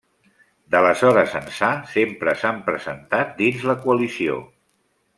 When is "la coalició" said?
3.73-4.43